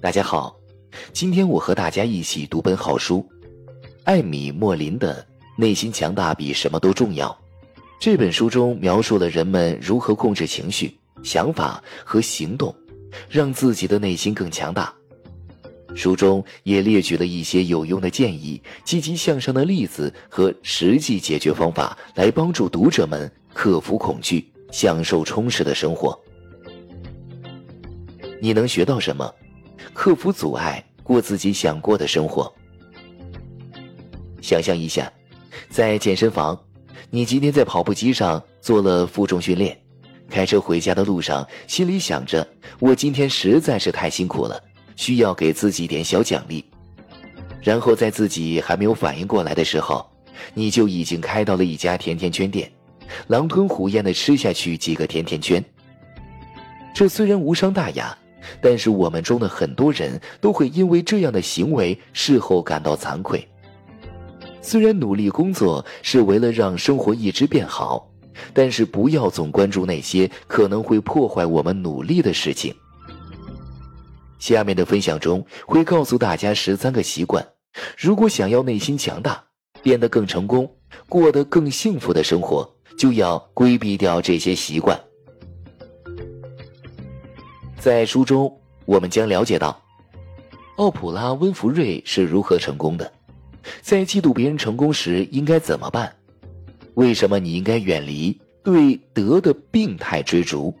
[0.00, 0.56] 大家好，
[1.12, 3.28] 今天我和大家一起读本好书，
[4.04, 5.20] 艾米·莫林的
[5.56, 7.28] 《内心强大比什么都重要》。
[7.98, 12.72] 这本书中描述了人们如何控制情绪、想法和行动，
[13.28, 14.94] 让自己的内心更强大。
[15.96, 26.16] 书中也列举了一些有用的建议、积极向上的例子和实际解决方法，来帮助读者们克服恐惧，享受充实的生活。
[28.40, 29.34] 你能学到什么？
[29.98, 32.50] 克服阻碍，过自己想过的生活。
[34.40, 35.12] 想象一下，
[35.68, 36.56] 在健身房，
[37.10, 39.76] 你今天在跑步机上做了负重训练，
[40.30, 42.46] 开车回家的路上，心里想着
[42.78, 44.62] 我今天实在是太辛苦了，
[44.94, 46.64] 需要给自己点小奖励。
[47.60, 50.08] 然后在自己还没有反应过来的时候，
[50.54, 52.70] 你就已经开到了一家甜甜圈店，
[53.26, 55.62] 狼吞虎咽的吃下去几个甜甜圈。
[56.94, 58.16] 这虽然无伤大雅。
[58.60, 63.46] 但是我们中的很多人都会因为这样的行为事后感到惭愧。
[64.60, 68.10] 虽然努力工作是为了让生活一直变好，
[68.52, 72.74] 但是不要总关注那些可能会破坏我们努力的事情。
[74.38, 77.44] 下面的分享中会告诉大家十三个习惯，
[77.96, 79.42] 如果想要内心强大，
[79.82, 80.70] 变得更成功，
[81.08, 84.96] 过得更幸福的生活，就要规避掉这些习惯。
[87.78, 88.52] 在书中，
[88.86, 89.80] 我们将了解到，
[90.76, 93.10] 奥普拉·温弗瑞是如何成功的，
[93.80, 96.12] 在嫉妒别人成功时应该怎么办？
[96.94, 100.74] 为什么你应该远离对德的病态追逐？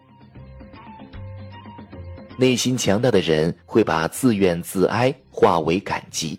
[2.36, 6.38] 内心强大的人会把自怨自哀化为感激。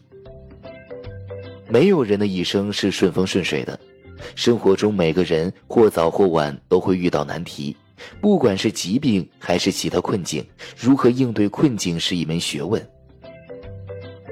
[1.70, 3.80] 没有人的一生是顺风顺水的，
[4.36, 7.76] 生活中每个人或早或晚都会遇到难题。
[8.22, 10.45] 不管是疾病还是其他困境，
[10.78, 12.86] 如何应对困境是一门学问。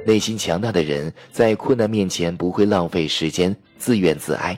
[0.06, 4.58] 内心强大的人在困难面前不会浪费时间自怨自哀，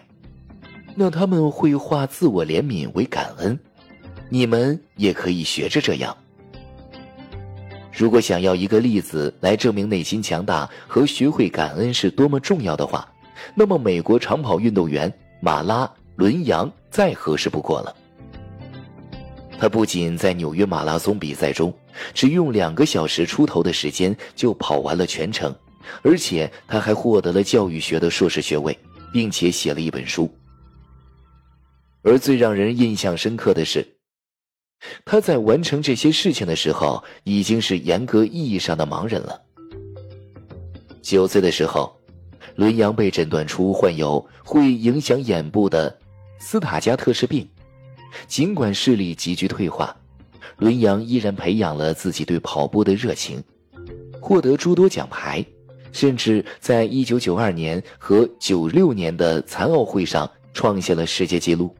[0.95, 3.57] 那他们会化自我怜悯为感恩。
[4.29, 6.15] 你们也可以学着这样。
[7.91, 13.11] 如果想要一个例子来证明内心强大和学会感恩是多么重要的话，
[13.55, 15.11] 那么美国长跑运动员
[15.41, 15.85] 马拉·
[16.15, 17.95] 伦扬再合适不过了。
[19.59, 21.73] 他不仅在纽约马拉松比赛中
[22.13, 25.53] 只用两个小时出头的时间就跑完了全程，
[26.01, 28.77] 而且他还获得了教育学的硕士学位，
[29.11, 30.33] 并且写了一本书。
[32.03, 33.85] 而最让人印象深刻的是，
[35.03, 39.41] 他在完成这些事情的时候已经是严格意义上的盲人了。
[41.01, 41.93] 九岁的时候，
[42.55, 45.93] 伦阳被诊断出患有会影响眼部的
[46.39, 47.45] 斯塔加特氏病。
[48.27, 49.95] 尽管视力急剧退化，
[50.57, 53.43] 伦扬依然培养了自己对跑步的热情，
[54.19, 55.45] 获得诸多奖牌，
[55.91, 61.73] 甚至在1992年和96年的残奥会上创下了世界纪录。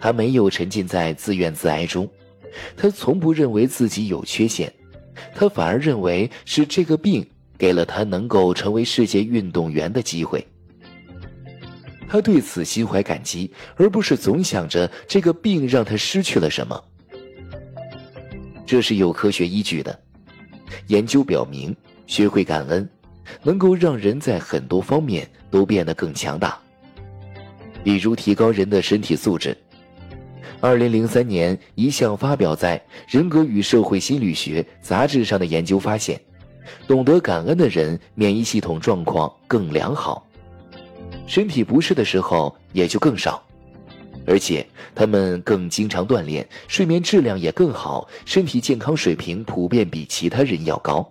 [0.00, 2.08] 他没有沉浸在自怨自哀中，
[2.76, 4.72] 他从不认为自己有缺陷，
[5.34, 7.26] 他反而认为是这个病
[7.56, 10.46] 给了他能够成为世界运动员的机会。
[12.08, 16.84] 他对此心怀感激，而不是总想着这个病让他失去了什么。
[18.66, 19.98] 这是有科学依据的。
[20.88, 21.74] 研究表明，
[22.06, 22.88] 学会感恩，
[23.42, 26.58] 能够让人在很多方面都变得更强大，
[27.84, 29.56] 比如提高人的身体素质。
[30.60, 36.20] 二零零三年，一项发表在《人格与社会心理学》杂志上的研究发现，
[36.86, 40.27] 懂得感恩的人免疫系统状况更良好。
[41.28, 43.46] 身体不适的时候也就更少，
[44.26, 51.06] 而且他们更经常锻炼，睡眠质量也更好，身体健康水平普遍比其他人要高。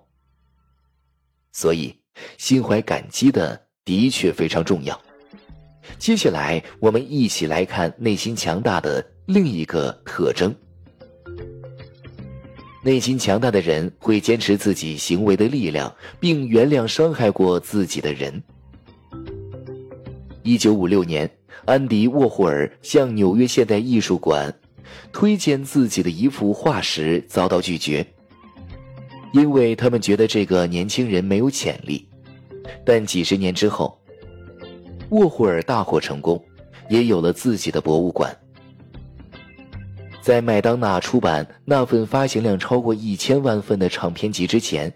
[1.53, 1.95] 所以，
[2.39, 4.99] 心怀感激的的确非常重要。
[5.99, 10.53] 接下来，我们一起来看内心强大的另一个特征：
[12.83, 18.43] 内心强大的人会坚持自己行为的力量，并原谅伤害过自己的人。
[20.47, 21.29] 一九五六年，
[21.65, 24.57] 安迪沃霍尔向纽约现代艺术馆
[25.11, 28.07] 推荐自己的一幅画时遭到拒绝，
[29.33, 32.07] 因为他们觉得这个年轻人没有潜力。
[32.85, 33.99] 但几十年之后，
[35.09, 36.41] 沃霍尔大获成功，
[36.89, 38.33] 也有了自己的博物馆。
[40.21, 44.93] 在麦当娜出版那份发行量超过一千万份的唱片集之前，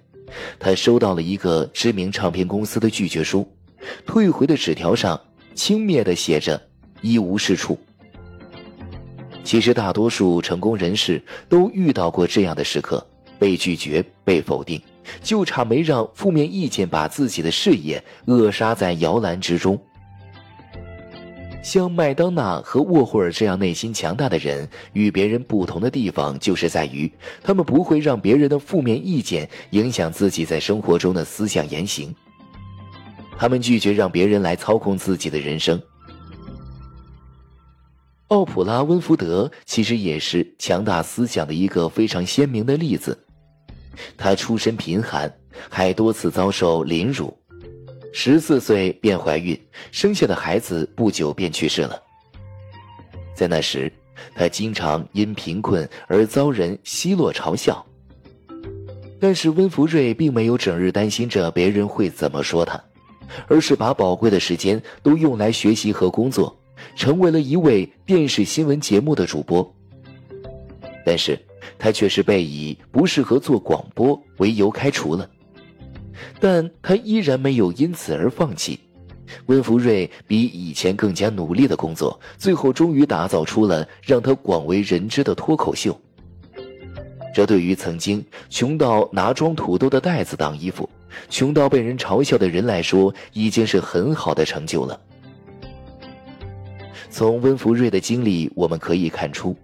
[0.58, 3.46] 他收到了一个知名唱片公司的拒绝书，
[4.06, 5.20] 退回的纸条上。
[5.64, 6.60] 轻蔑地写着
[7.04, 7.78] “一无是处”。
[9.46, 13.06] 其实，大多数成功人士都遇到过这样的时刻，
[13.38, 14.82] 被拒绝、被否定，
[15.22, 19.80] 就差没让负面意见把自己的事业扼杀在摇篮之中。
[21.62, 27.12] 像麦当娜和沃霍尔这样内心强大的人，与别人不同的地方就是在于，
[27.44, 32.12] 他们不会让别人的负面意见影响自己在生活中的思想言行。
[33.42, 35.82] 他们拒绝让别人来操控自己的人生。
[38.28, 43.18] 奥普拉·温福德其实也是强大思想的一个非常鲜明的例子。
[44.16, 45.34] 他出身贫寒，
[45.68, 47.36] 还多次遭受凌辱。
[48.14, 49.60] 十四岁便怀孕，
[49.92, 52.00] 生下的孩子不久便去世了。
[53.34, 53.92] 在那时，
[54.36, 57.84] 他经常因贫困而遭人奚落嘲笑。
[59.20, 62.80] 但是温福瑞并没有整日担心着别人会怎么说他，
[63.48, 66.58] 而是把宝贵的时间都用来学习和工作，
[66.96, 69.76] 成为了一位电视新闻节目的主播。
[71.06, 71.40] 但是，
[71.78, 75.30] 他却是被以不适合做广播为由开除了。
[76.40, 78.80] 但他依然没有因此而放弃。
[79.46, 86.00] 温福瑞比以前更加努力的工作，最后终于打造出了让他广为人知的脱口秀。
[87.34, 90.88] 这对于曾经穷到拿装土豆的袋子当衣服、
[91.30, 95.00] 穷到被人嘲笑的人来说，已经是很好的成就了。
[97.10, 99.56] 从温福瑞的经历，我们可以看出，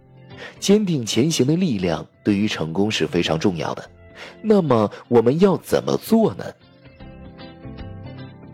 [0.60, 3.90] 坚定前行的力量对于成功是非常重要的。
[4.42, 6.44] 那么我们要怎么做呢？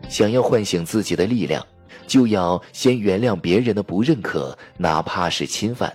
[0.08, 1.66] 想要唤醒自己的力量，
[2.06, 5.92] 就要先原谅别人的不认可，哪怕是侵犯。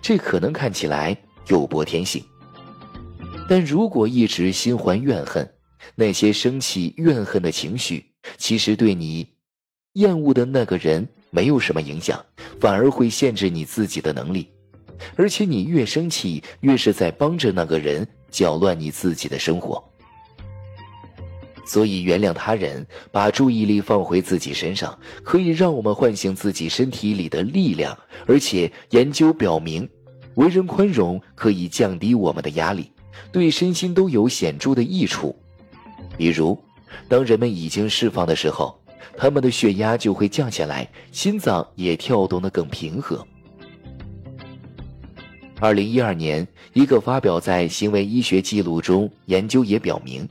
[0.00, 1.14] 这可能看起来
[1.48, 2.24] 有悖天性，
[3.48, 5.46] 但如果一直心怀怨恨，
[5.94, 8.04] 那些生气、怨恨的情绪，
[8.36, 9.26] 其实对你
[9.94, 12.24] 厌恶的那个人没有什么影响，
[12.60, 14.48] 反而会限制你自己的能力。
[15.16, 18.06] 而且你越生气，越是在帮着那个人。
[18.30, 19.82] 搅乱你自己的生活，
[21.66, 27.98] 所以原谅他人，把注意力放回自己身上，可以让我们唤醒自己身体里的力量。
[28.28, 29.90] 而且研究表明，
[30.36, 32.92] 为人宽容可以降低我们的压力，
[33.32, 35.34] 对身心都有显著的益处。
[36.20, 36.54] 比如，
[37.08, 38.78] 当人们已经释放的时候，
[39.16, 43.26] 他们的血压就会降下来，心脏也跳动得更平和。
[45.60, 50.28] 二零一二年，一个发表在行为医学记录中研究也表明，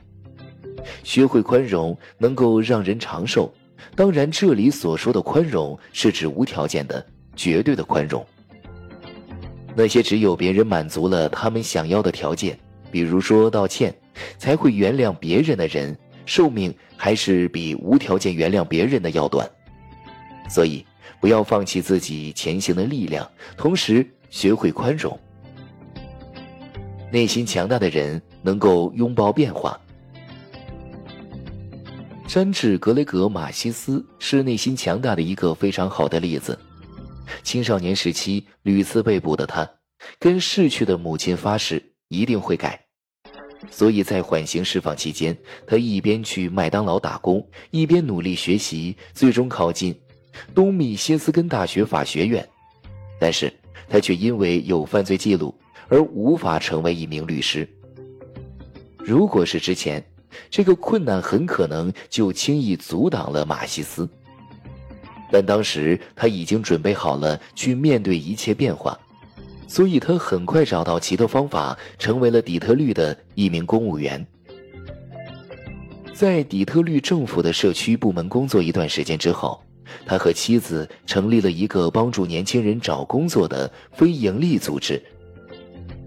[1.02, 3.52] 学会宽容能够让人长寿。
[3.96, 7.04] 当然，这里所说的宽容是指无条件的、
[7.34, 8.24] 绝对的宽容。
[9.74, 12.56] 那些只有别人满足了他们想要的条件，
[12.92, 13.92] 比如说道歉，
[14.38, 15.96] 才会原谅别人的人，
[16.26, 19.48] 寿命还是比无条件原谅别人的要短。
[20.48, 20.84] 所以，
[21.20, 24.06] 不要放弃自己前行的力量，同时。
[24.30, 25.18] 学会宽容，
[27.10, 29.76] 内心强大的人能够拥抱变化。
[32.28, 36.56] 山治·格雷格·马西斯是内心强大的一个非常好的例子。
[37.42, 39.68] 青少年时期屡次被捕的他，
[40.20, 42.89] 跟逝去的母亲发誓一定会改。
[43.70, 45.36] 所以在缓刑释放期间，
[45.66, 49.98] 他一边去麦当劳打工，一边努力学习，最终考进
[50.54, 52.48] 东密歇斯根大学法学院。
[53.18, 53.52] 但是。
[53.92, 55.52] 他却因为有犯罪记录
[55.88, 57.68] 而无法成为一名律师。
[58.98, 60.00] 如果是之前，
[60.48, 64.08] 这个困难很可能就轻易阻挡了马西斯。
[65.28, 68.96] 但当时他已经准备好了去面对一切变化，
[69.70, 74.26] 所以他很快找到其他方法，成为了底特律的一名公务员。
[76.12, 79.62] 在底特律政府的社区部门工作一段时间之后。
[80.06, 85.02] 他和妻子成立了一个帮助年轻人找工作的非营利组织，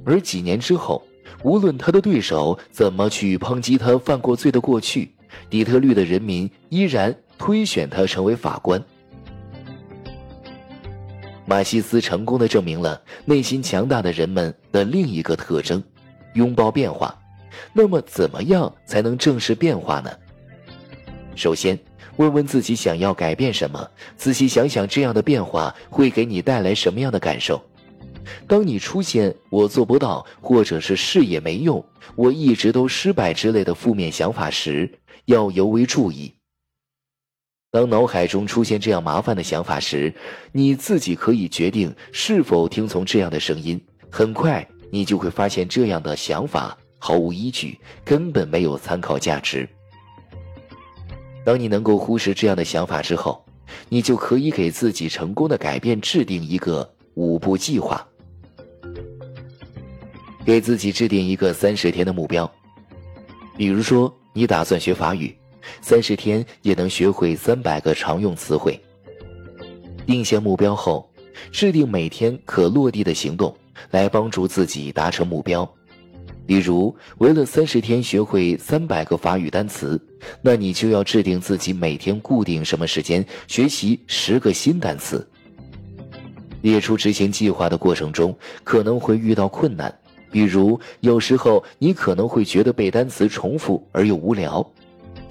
[0.06, 1.04] 而几年之后，
[1.44, 5.14] 无论他的对手怎么去抨击他犯过罪的过去，
[5.50, 8.82] 底特律的人民依然推选他成为法官。
[11.46, 15.84] 马西斯成功的证明了内心强大的人们的另一个特征：
[16.34, 17.18] 拥抱变化。
[17.72, 20.12] 那么，怎么样才能正视变化呢？
[21.36, 21.78] 首先。
[22.18, 27.60] 问问自己想要改变什么，仔细想想这样的变化会给你带来什么样的感受。
[28.48, 31.84] 当你出现“我做不到”或者是“事业没用
[32.16, 34.88] ”“我一直都失败”之类的负面想法时，
[35.26, 36.32] 要尤为注意。
[37.74, 40.14] 当脑海中出现这样麻烦的想法时，
[40.52, 43.84] 你自己可以决定是否听从这样的声音。
[44.12, 49.68] 很快，你就会发现这样的想法毫无依据，根本没有参考价值。
[51.44, 53.44] 当你能够忽视这样的想法之后，
[53.90, 58.08] 你就可以给自己成功的改变制定一个五步计划。
[60.46, 62.48] 给自己制定一个三十天的目标，
[63.58, 65.36] 比如说你打算学法语，
[65.82, 68.80] 三十天也能学会三百个常用词汇。
[70.06, 71.10] 定下目标后，
[71.52, 73.56] 制定每天可落地的行动，
[73.92, 75.68] 来帮助自己达成目标。
[76.46, 79.98] 比如，为了三十天学会三百个法语单词，
[80.42, 85.26] 那你就要制定自己每天固定什么时间学习十个新单词。
[86.62, 89.94] 列出执行计划的过程中，可能会遇到困难，
[90.32, 94.70] 比如有时候你可能会觉得背单词重复而又无聊。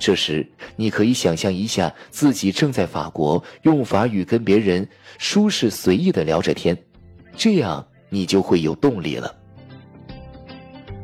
[0.02, 0.44] 这时，
[0.74, 6.76] 你可以想象一下自己正在法国用法语跟别人舒适随意的聊着天，
[7.36, 9.32] 这样你就会有动力了。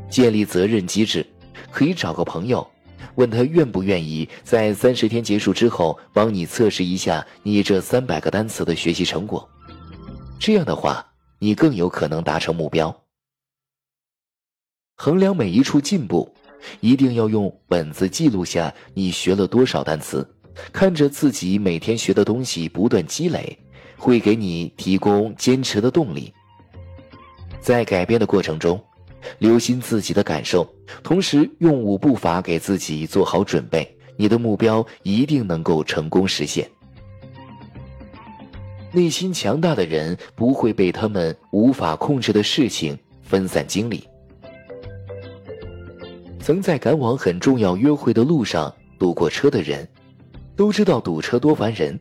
[0.09, 1.25] 建立责任机制，
[1.71, 2.69] 可以找个朋友，
[3.15, 9.49] 问他愿不愿意在三十天结束之后帮你测试一下你这三百个单词的学习成果。
[10.37, 12.93] 这样的话，你更有可能达成目标。
[14.97, 16.35] 衡量每一处进步，
[16.79, 20.27] 一定要用本子记录下你学了多少单词，
[20.71, 23.57] 看着自己每天学的东西不断积累，
[23.97, 26.33] 会给你提供坚持的动力。
[27.59, 28.79] 在改变的过程中。
[29.39, 30.65] 留心自己的感受，
[31.03, 36.65] 同时用五步法给自己做好准备，你的目标一定能够成功实现。
[38.93, 44.07] 内心强大的人不会被他们无法控制的事情分散精力。
[46.49, 49.87] 曾在赶往很重要约会的路上堵过车的人，
[50.55, 51.99] 都知道堵车多烦人。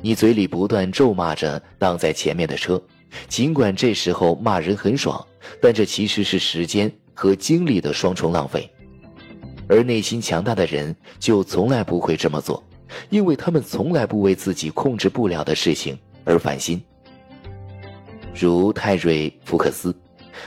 [0.00, 2.82] 你嘴里不断咒骂着挡在前面的车，
[3.28, 5.22] 尽管这时候骂人很爽。
[5.60, 8.66] 但这其实是时间和精力的双重浪费，
[9.68, 12.64] 而内心强大的人就从来不会这么做，
[13.10, 16.82] 因为他们从来不为自己控制不了的事情而烦心。
[18.34, 19.94] 如泰瑞·福克斯，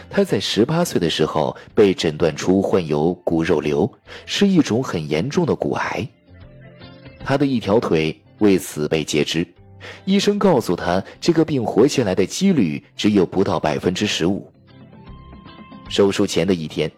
[0.09, 3.91] 他在十八岁的时候被诊断出患有骨肉瘤，
[4.25, 6.07] 是一种很严重的骨癌，
[7.23, 9.45] 他的一条腿为此被截肢，
[10.05, 14.51] 医生告诉他，这个病活下来的几率只有不到百分之十五。
[15.87, 16.91] 手术前的一天，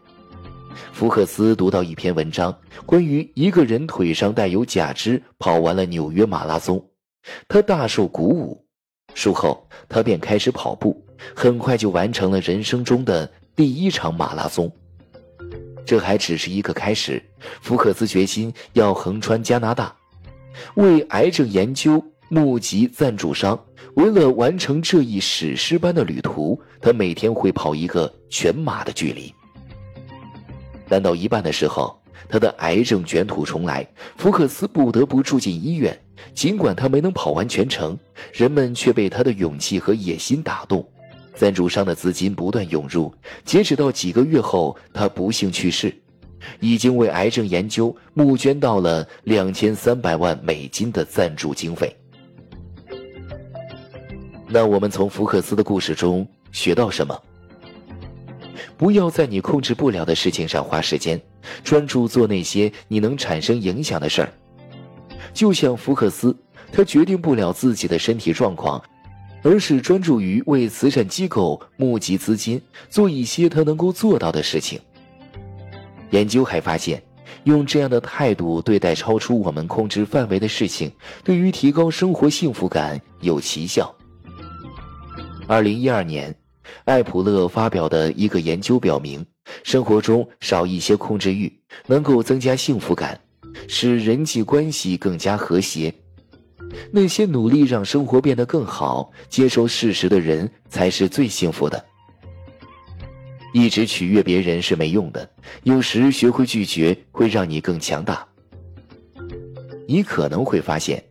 [0.93, 6.83] 福克斯读到一篇文章，关于一个人腿上带有假肢跑完了纽约马拉松，
[7.47, 8.65] 他大受鼓舞。
[9.13, 11.03] 术后，他便开始跑步，
[11.35, 14.71] 很快就完成了人生中的第一场马拉松。
[15.85, 17.23] 这还只是一个开始，
[17.61, 19.95] 福克斯决心要横穿加拿大，
[20.75, 23.57] 为癌症研究募集赞助商。
[23.95, 29.33] 为了完成这一史诗般的旅途，他每天会跑一个全马的距离。
[30.89, 35.97] 但到一半的时候，他的癌症卷土重来，福克斯不得不住进医院。
[36.33, 37.97] 尽管他没能跑完全程，
[38.33, 40.87] 人们却被他的勇气和野心打动。
[41.37, 43.13] 赞助商的资金不断涌入，
[43.45, 45.95] 截止到几个月后，他不幸去世，
[46.59, 51.95] 已经为癌症研究募捐到了两千三百万美金的赞助经费。
[54.49, 57.15] 那我们从福克斯的故事中学到什么？
[58.75, 61.21] 不要在你控制不了的事情上花时间，
[61.63, 64.33] 专注做那些你能产生影响的事儿。
[65.33, 66.35] 就像福克斯，
[66.71, 68.81] 他决定不了自己的身体状况，
[69.43, 74.79] 而是专注于为慈善机构募集资金，做一些他能够做到的事情。
[76.11, 77.01] 研究还发现，
[77.43, 80.91] 用这样的态度对待超出我们控制范围的事情，
[81.23, 83.93] 对于提高生活幸福感有奇效。
[85.47, 86.35] 二零一二年，
[86.85, 89.25] 艾普勒发表的一个研究表明，
[89.63, 91.51] 生活中少一些控制欲，
[91.85, 93.19] 能够增加幸福感，
[93.67, 95.93] 使人际关系更加和谐。
[96.91, 101.83] 那些努力让生活变得更好、接受事实的人，才是最幸福的。
[103.53, 105.29] 一直取悦别人是没用的，
[105.63, 108.27] 有时学会拒绝会让你更强大。
[109.87, 111.03] 你可能会发现。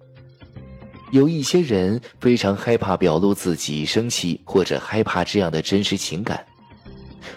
[1.12, 6.44] 有一些人非常害怕表露自己生气或者害怕这样的真实情感，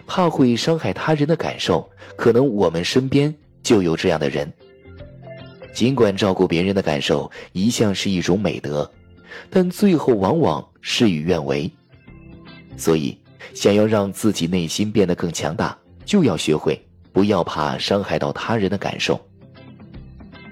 [0.08, 1.88] 怕会伤害他人的感受。
[2.18, 4.52] 可能我们身边就有这样的人。
[5.74, 8.90] 尽管照顾别人的感受一向是一种美德，
[9.50, 11.70] 但最后往往事与愿违。
[12.78, 13.18] 所以，
[13.54, 16.80] 想要让自己内心变得更强大，就要学会
[17.12, 19.20] 不要怕伤害到他人的感受。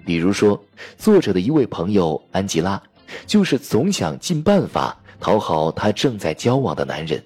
[0.05, 0.61] 比如说，
[0.97, 2.81] 作者的一位朋友安吉拉。
[3.25, 7.23] 就是总想尽办法讨好他正在交往的男人。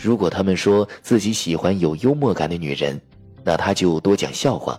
[0.00, 2.98] 如果他们说自己喜欢有幽默感的女人，
[3.44, 4.74] 那她就多讲笑话；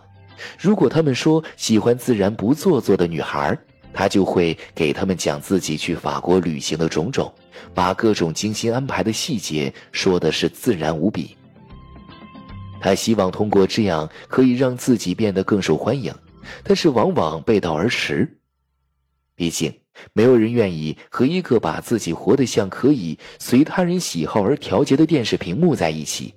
[0.60, 3.58] 如果他们说喜欢自然不做作的女孩，
[3.94, 7.34] 他就会给他们讲自己去法国旅行的种种，
[7.74, 11.36] 把各种精心安排的细节说的是自然无比。
[12.79, 16.13] 他希望通过这样可以让自己变得更受欢迎，
[16.63, 18.38] 但是往往背道而驰。
[19.36, 19.74] 毕竟，
[20.13, 26.34] 没有人愿意和一个把自己活得像可以随他人喜好而调节的电视屏幕在一起，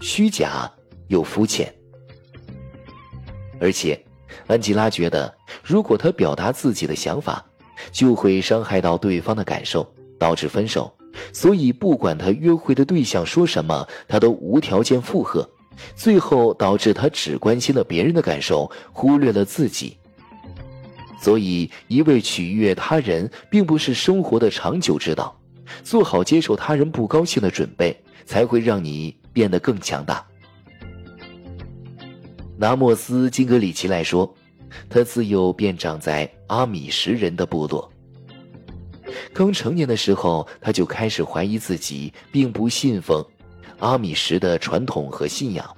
[0.00, 0.70] 虚假
[1.08, 1.72] 又肤浅。
[3.62, 3.96] 而且，
[4.48, 7.44] 安吉拉觉得，如果他表达自己的想法，
[7.92, 9.88] 就会伤害到对方的感受，
[10.18, 10.92] 导致分手。
[11.32, 15.48] 所以，不管他约会的对象说什么，他都无条件附和，
[15.94, 19.96] 最后导致他只关心了别人的感受，忽略了自己。
[21.20, 25.38] 所以，一味取悦他人，并不是生活的长久之道。
[25.84, 30.26] 做好接受他人不高兴的准备，才会让你变得更强大。
[32.56, 34.32] 拿莫斯·金格里奇来说，
[34.88, 37.90] 他自幼便长在阿米什人的部落。
[39.32, 43.24] 刚成年的时候，他就开始怀疑自己并不信奉
[43.78, 45.76] 阿米什的传统和信仰，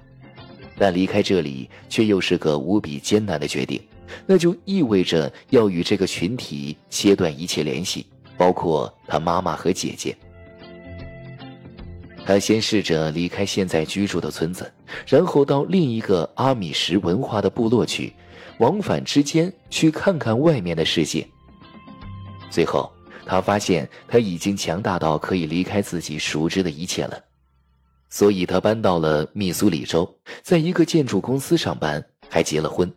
[0.76, 3.80] 但离开这里却又是个无比艰难的决定，
[4.26, 10.16] 那就意味着要与这个群体切断一切联系，包括他妈妈和姐姐。
[12.24, 14.72] 他先试着离开现在居住的村子，
[15.06, 18.12] 然后到另一个阿米什文化的部落去，
[18.58, 21.26] 往返之间去看看外面的世界。
[22.50, 22.90] 最后。
[23.26, 27.18] 他发现他已经强大到可以离开自己熟知的一切了，
[28.10, 30.06] 所以他搬到了密苏里州，
[30.42, 32.92] 在一个建筑公司上班，还结了婚。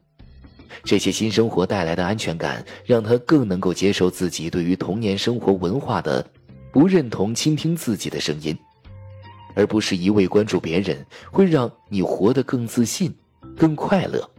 [0.84, 6.30] 这些新生活带来的安全感，让他更能够接受自己对于童年生活文化的
[6.74, 8.54] 不认同，倾听自己的声音，
[9.58, 13.12] 而不是一味关注别人，会让你活得更自信、
[13.58, 14.30] 更快乐。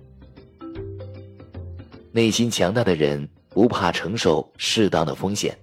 [2.13, 5.59] 内心强大的人不怕承受适当的风险。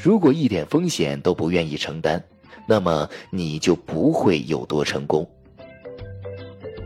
[0.00, 2.22] 如果一点风险都不愿意承担，
[2.68, 5.28] 那么你就不会有多成功。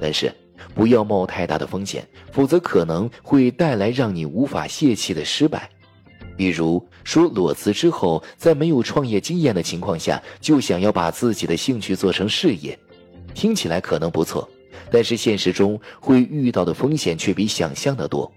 [0.01, 0.33] 但是，
[0.75, 5.69] 不要冒太大的风险，否则可能会带来让你无法泄气的失败。
[6.37, 12.79] 比如说，裸辞之后，在没有创业经验的情况下，就想要把自己的兴趣做成事业，
[13.35, 14.49] 听起来可能不错，
[14.91, 18.31] 但是现实中会遇到的风险却比想象的多。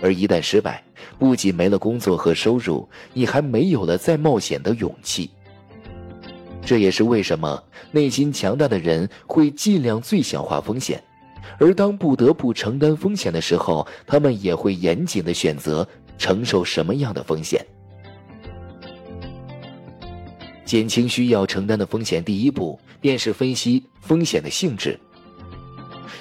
[0.00, 0.82] 而一旦失败，
[1.18, 5.30] 不仅没了工作和收入，你还没有了再冒险的勇气。
[6.64, 11.02] 这也是为什么内心强大的人会尽量最小化风险，
[11.58, 15.86] 而当不得不承担风险的时候，他们也会严谨的选择
[16.22, 17.66] 承受什么样的风险。
[20.64, 24.96] 减轻需要承担的风险，第一步便是分析风险的性质。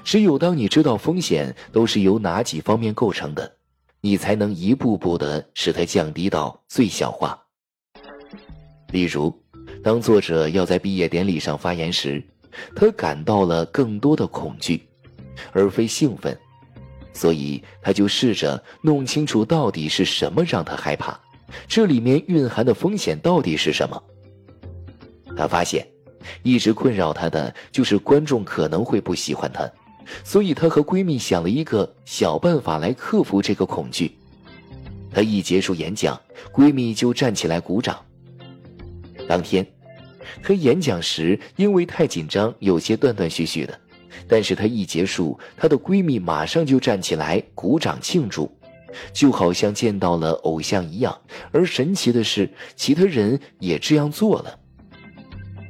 [0.03, 3.57] 只有当你知道风险都是由哪几方面构成的。
[4.03, 7.39] 你才能一步步的使它降低到最小化。
[8.91, 9.31] 例如，
[9.83, 12.23] 当作者要在毕业典礼上发言时，
[12.75, 14.81] 他感到了更多的恐惧，
[15.51, 16.35] 而非兴奋，
[17.13, 21.19] 所以他就试着弄清楚到底是什么让他害怕，
[21.67, 24.03] 这里面蕴含的风险到底是什么。
[25.35, 25.87] 他发现，
[26.43, 29.69] 一直困扰他的就是观众可能会不喜欢他。
[30.23, 34.11] 所以，她和闺蜜想了一个小办法来克服这个恐惧。
[35.13, 36.19] 她一结束演讲，
[36.51, 38.03] 闺蜜就站起来鼓掌。
[39.27, 39.65] 当天，
[40.43, 43.79] 她演讲时因为太紧张，有些断断续续的。
[44.27, 48.51] 但是她一结束，她的闺蜜马上就站起来鼓掌庆祝，
[49.13, 51.17] 就好像见到了偶像一样。
[51.51, 54.59] 而神奇的是，其他人也这样做了。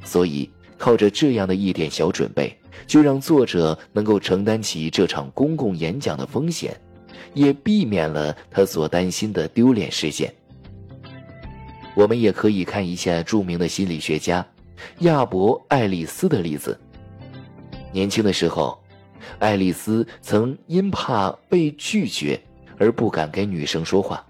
[0.04, 2.56] 所以，靠着这样的一点小准备。
[2.84, 6.74] 就让作者能够承担起这场公共演讲的风险，
[7.32, 10.34] 也避免了他所担心的丢脸事件。
[11.94, 14.44] 我们也可以看一下著名的心理学家
[15.00, 16.78] 亚伯·爱丽丝的例子。
[17.92, 18.82] 年轻的时候，
[19.38, 22.40] 爱丽丝曾因怕被拒绝
[22.78, 24.24] 而不敢跟女生说话，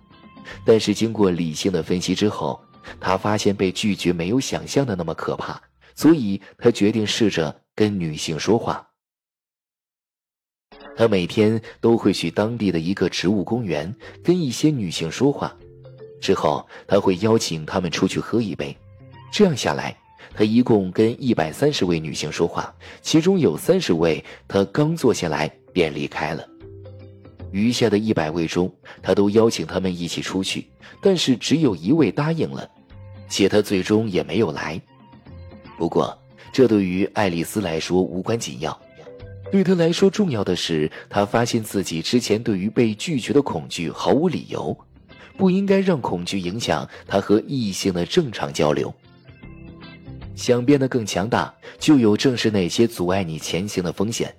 [0.66, 2.60] 但是经过理性的分析之后，
[3.00, 5.60] 她发现被拒绝没有想象的那么可怕，
[5.94, 7.62] 所以她决定试着。
[7.74, 8.86] 跟女性说话，
[10.94, 15.56] 他每天都会去当地的一个植物公园跟一些女性说话，
[16.20, 18.76] 之后他会邀请她们出去喝一杯，
[19.32, 19.96] 这样下来，
[20.34, 26.46] 他一共跟一百三十位女性说话，其中有三十位他刚坐下来便离开了，
[27.50, 30.68] 余下的一百位中，他都邀请他们一起出去，
[31.00, 32.68] 但是只有一位答应了，
[33.28, 34.80] 且他最终也没有来，
[35.76, 36.16] 不过。
[36.52, 38.78] 这对于爱丽丝来说无关紧要，
[39.50, 44.76] 对她来说重要的是，她发现自己之前对于被拒绝的恐惧毫无理由，
[45.38, 48.92] 不应该让恐惧影响她和异性的正常交流。
[50.34, 54.34] 想变得更强大，就有正是那些阻碍你前行的风险。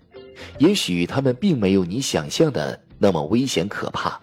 [0.57, 4.19] 也许他们并没有你想象的那么危险可怕。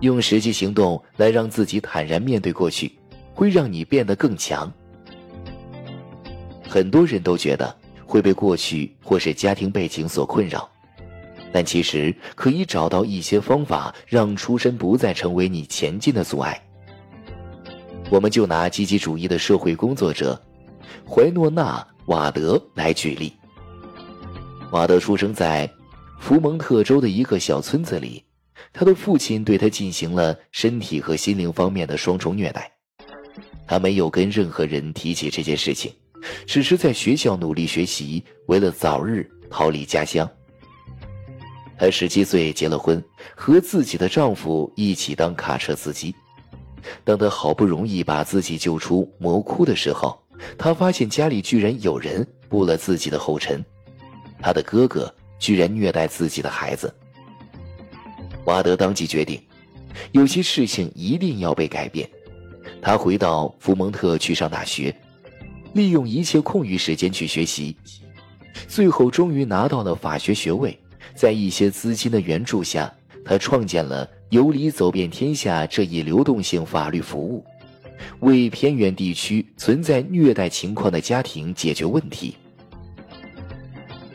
[0.00, 2.92] 用实际行动来让自己坦然面对过去，
[3.32, 4.70] 会让你变得更强。
[6.68, 10.68] 很多人都觉得会被过去或是家庭背景所困扰，
[11.52, 16.60] 但其实可以找到一些方法，让出身不再成为你前进的阻碍。
[18.10, 20.40] 我们就拿积极主义的社会工作者
[21.08, 23.32] 怀诺纳·瓦德来举例。
[24.70, 25.68] 瓦德出生在
[26.20, 28.22] 福蒙特州的一个小村子里。
[28.72, 32.70] 他的父亲对他进行了身体和心灵方面的双重虐待，
[33.66, 35.92] 他没有跟任何人提起这件事情，
[36.46, 40.28] 只是在学校努力学习，为了早日逃离家乡。
[41.78, 43.02] 他十七岁结了婚，
[43.36, 46.14] 和自己的丈夫一起当卡车司机。
[47.04, 50.18] 当他好不容易把自己救出魔窟的时候，
[50.58, 53.64] 他发现家里居然有人步了自己的后尘，
[54.40, 56.92] 他的哥哥居然虐待自己的孩子。
[58.44, 59.40] 瓦德当即决定，
[60.12, 62.08] 有些事情一定要被改变。
[62.82, 64.94] 他回到福蒙特去上大学，
[65.72, 67.76] 利用一切空余时间去学习，
[68.68, 70.78] 最后终于拿到了法学学位。
[71.14, 72.92] 在一些资金的援助下，
[73.24, 77.44] 他创建了“游离走遍天下”这一流动性法律服务，
[78.18, 82.34] 为偏远地区存在虐待情况的家庭解决问题。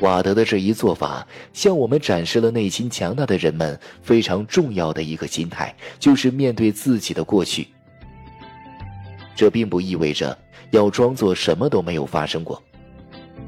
[0.01, 7.69] 瓦德的这一做法，向我们展示了内心强大的人们非常重要的一个心态，就是面对自己的过去。
[9.37, 10.37] 这并不意味着
[10.71, 12.61] 要装作什么都没有发生过，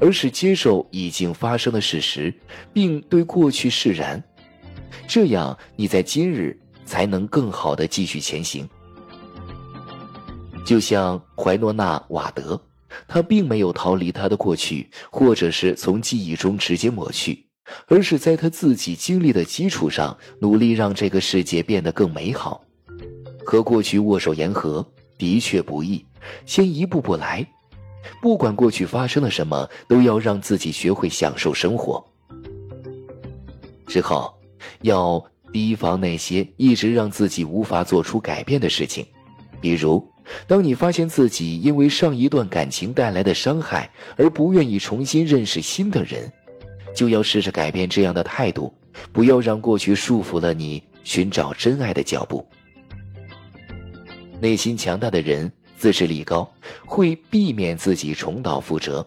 [0.00, 2.32] 而是接受已经发生的事实，
[2.72, 4.22] 并对过去释然。
[5.06, 8.68] 这样，你在今日才能更好的继续前行。
[10.64, 12.60] 就像怀诺纳·瓦德。
[13.08, 17.46] 他并没有逃离他的过去，或者是从记忆中直接抹去，
[17.86, 22.62] 而是在他自己经历的基础上，努力让这个世界变得更美好。
[23.46, 26.04] 和过去握手言和的确不易，
[26.44, 27.46] 先一步步来。
[28.20, 32.04] 不管过去发生了什么，都要让自己学会享受生活。
[33.86, 34.34] 之后，
[34.82, 39.06] 要提防那些一直让自己无法做出改变的事情，
[39.60, 40.06] 比如。
[40.46, 46.32] 当你发现自己因为上一段感情带来的伤害而不愿意重新认识新的人，
[46.94, 48.72] 就要试着改变这样的态度，
[49.12, 52.46] 不要让过去束缚了你寻找真爱的脚步。
[54.40, 56.48] 内心强大的人自制力高，
[56.86, 59.04] 会避免自己重蹈覆辙。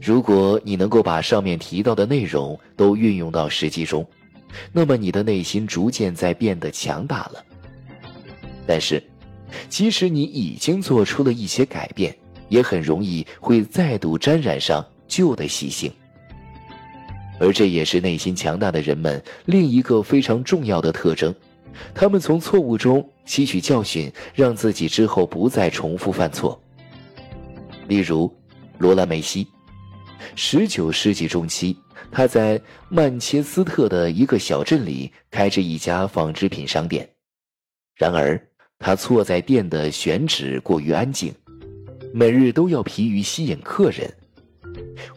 [0.00, 4.04] 如果你能够把上面提到的内容都运用到实际中，
[4.72, 7.44] 那么你的内心逐渐在变得强大了。
[8.66, 9.02] 但是。
[9.68, 12.16] 即使你已经做出了一些改变，
[12.48, 15.92] 也很容易会再度沾染上旧的习性。
[17.38, 21.34] 而这也是内心强大的人们另一个非常重要的特征：
[21.94, 26.58] 他们从错误中吸取教训，让自己之后不再重复犯错。
[27.88, 28.34] 例如，
[28.78, 29.46] 罗兰·梅西，
[30.34, 31.76] 十九世纪中期，
[32.10, 37.08] 他在曼彻斯特的一个小镇里开着一家纺织品商店，
[37.96, 38.40] 然而。
[38.84, 41.32] 他错在店的选址过于安静，
[42.12, 44.12] 每日都要疲于吸引客人。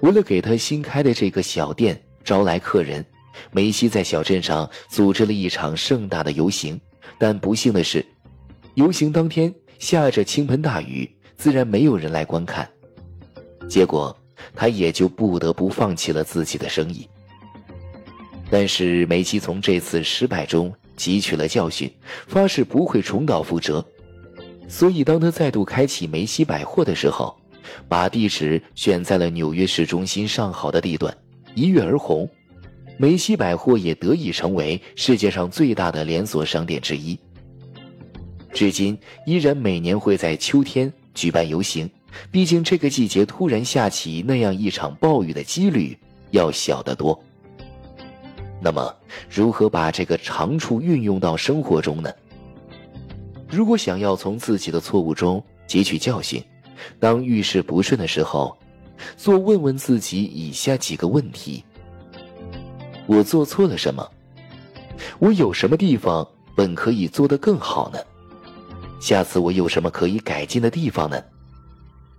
[0.01, 3.03] 为了给他新开的这个小店招来客人，
[3.51, 6.79] 梅西在小镇上组织了一场盛大的游行。
[7.17, 8.05] 但不幸的是，
[8.75, 12.69] 游行当天下着倾盆大雨，自然没有人来观看。
[13.67, 14.15] 结果，
[14.53, 17.07] 他也就不得不放弃了自己的生意。
[18.49, 20.73] 但是梅西从这次失败中。
[20.97, 21.91] 汲取了教训，
[22.25, 23.85] 发誓不会重蹈覆辙。
[24.69, 27.35] 所以，当他再度开启梅西百货的时候，
[27.89, 31.13] 把地址选在了纽约市中心上好的地段，
[31.53, 32.25] 一跃而红。
[32.97, 37.19] 梅西百货也得以成为世界上最大的连锁商店之一。
[38.53, 41.89] 至今，依然每年会在秋天举办游行，
[42.31, 45.97] 毕竟这个季节突然下起那样一场暴雨的几率
[46.31, 47.19] 要小得多。
[48.61, 48.95] 那么，
[49.29, 52.11] 如何把这个长处运用到生活中呢？
[53.47, 56.43] 如果想要从自己的错误中汲取教训，
[56.99, 58.57] 当遇事不顺的时候，
[59.17, 61.63] 做问问自己以下几个问题：
[63.05, 64.09] 我做错了什么？
[65.19, 67.99] 我有什么地方本可以做得更好呢？
[68.99, 71.21] 下次我有什么可以改进的地方呢？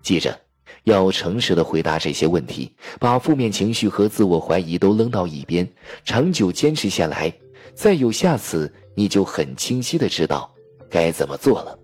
[0.07, 0.41] 记着。
[0.85, 5.69] 要诚实的回答这些问题，把负面情绪和自我怀疑都扔到一边，
[6.05, 7.33] 长久坚持下来，
[7.75, 10.49] 再有下次，你就很清晰的知道
[10.89, 11.77] 该怎么做了。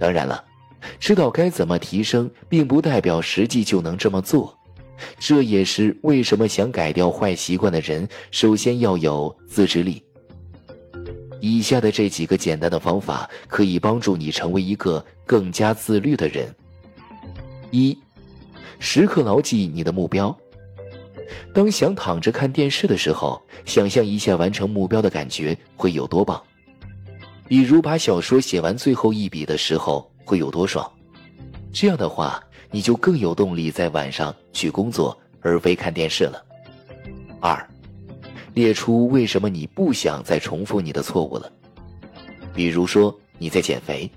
[0.00, 0.44] 当然了，
[0.98, 4.52] 知道该怎么提升，并不代表实际就能这么做。
[5.20, 10.02] 这也是为什么想改掉坏习惯的人，首先要有自制力。
[11.40, 16.52] 以下的这几个简单的方法，可以帮助你成为一个更加自律的人。
[17.72, 17.98] 一，
[18.78, 20.36] 时刻牢记你的目标。
[21.54, 26.40] 当想躺着看电视的时候，想象一下完成目标的感觉会有多棒。
[27.48, 30.90] 比如把小说写完最后一笔的时候会有多爽。
[31.72, 36.44] 这样的话，你就更有动力在晚上去工作，而非看电视了。
[37.40, 37.66] 二，
[38.52, 41.50] 列出为什么你不想再重复你的错误了。
[42.54, 44.10] 比如说你在减肥，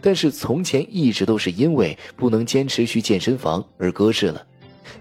[0.00, 4.46] 但是从前一直都是因为不能坚持去健身房而搁置了。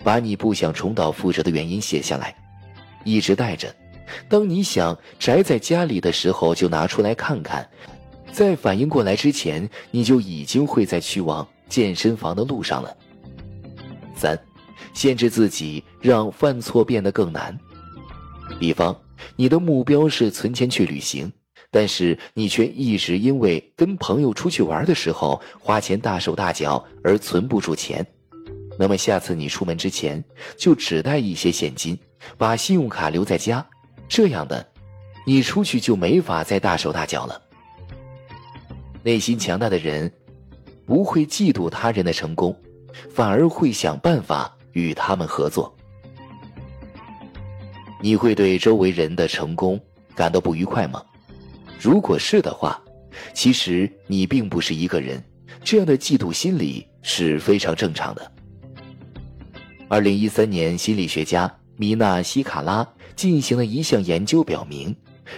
[0.03, 2.33] 把你不想重蹈覆辙的原因写下来，
[3.03, 3.73] 一直带着。
[4.27, 7.67] 当你想宅在家里的时候，就拿出来看看。
[8.31, 12.95] 在反应过来之前，你就已经会在去往健身房的路上了。
[14.15, 14.39] 三，
[14.93, 17.57] 限制自己，让犯错变得更难。
[18.59, 18.95] 比方，
[19.35, 21.31] 你的目标是存钱去旅行，
[21.71, 28.05] 但是你却一直因为跟朋友出去玩的时候花钱大手大脚而存不住钱。
[28.77, 30.23] 那么下次你出门之前
[30.57, 31.97] 就只带一些现金，
[32.37, 33.65] 把信用卡留在家，
[34.07, 34.65] 这样的，
[35.25, 37.41] 你出去就没法再大手大脚了。
[39.03, 40.11] 内心强大的人，
[40.85, 42.55] 不会嫉妒他人的成功，
[43.09, 45.75] 反而会想办法与他们合作。
[48.01, 49.79] 你会对周围人的成功
[50.15, 51.03] 感到不愉快吗？
[51.79, 52.77] 如果是的话，
[53.33, 55.23] 其实你并不是一个人，
[55.63, 58.31] 这样的嫉妒心理是非常正常的。
[59.87, 64.93] 二零一三年，心理学家米娜西卡拉进行了一项研究，表明，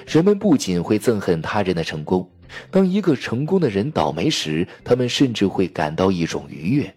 [0.08, 2.28] 人们不仅会憎恨他人的成功，
[2.72, 6.92] 当一个成功的人倒霉时，他们甚至会感到一种愉悦。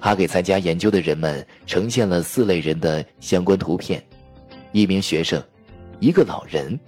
[0.00, 4.04] 他给参加研究的人们呈现了四类人的相关图片：
[4.72, 5.42] 一名学生、
[6.00, 6.78] 一个老人、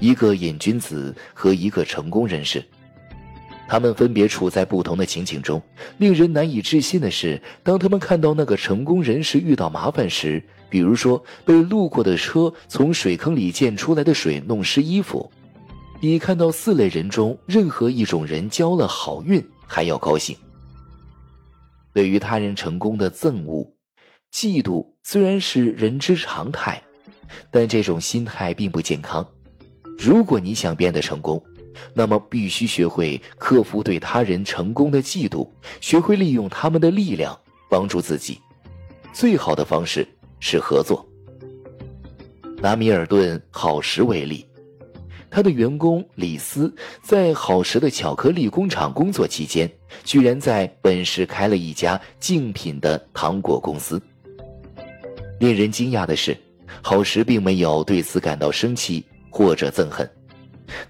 [0.00, 2.64] 一个瘾君子和一个成功人士。
[3.68, 5.60] 他们分别处在不同的情景中。
[5.98, 15.28] 令人难以置信的是，当他们看到那个成功人士遇到麻烦时，比如说被路过的车从水坑里溅出来的水弄湿衣服，
[16.00, 20.36] 比看到四类人中任何一种人交了好运还要高兴。
[21.92, 23.68] 对于他人成功的憎恶、
[24.32, 26.80] 嫉妒虽然是人之常态，
[27.50, 29.26] 但这种心态并不健康。
[29.98, 31.42] 如果你想变得成功，
[31.94, 35.48] 那么必须学会克服对他人成功的嫉妒，
[35.80, 38.40] 学会利用他们的力量帮助自己。
[39.12, 40.06] 最好的方式
[40.40, 41.06] 是合作。
[42.58, 44.46] 拿米尔顿好食为例，
[45.30, 49.70] 他的员工李斯在好时的巧克力工厂工作期间，
[50.04, 54.00] 居然在本市开了一家竞品的糖果公司。
[55.38, 56.34] 令人惊讶的是，
[56.80, 59.04] 好时并没有对此感到生气
[59.36, 60.10] 或者憎恨。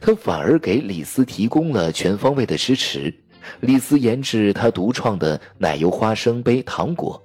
[0.00, 3.12] 他反而给李斯提供了全方位的支持。
[3.58, 7.20] 李斯研制他独创的奶油花生杯糖果，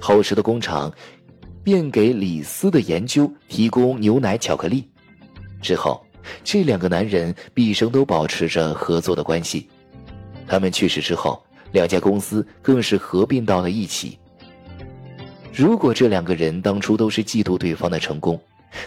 [0.00, 0.92] 好食的工厂
[1.62, 4.90] 便给李斯的研究提供牛奶巧克力。
[5.62, 6.04] 之后，
[6.42, 9.68] 这两个男人毕生都保持着合作的关系。
[10.48, 14.18] 他们去世之后，两家公司更是合并到了一起。
[15.52, 18.40] 如果这两个人当初都是嫉妒对方的成功，